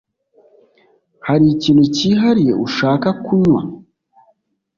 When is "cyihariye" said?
1.95-2.53